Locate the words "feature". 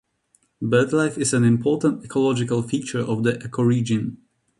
2.63-3.01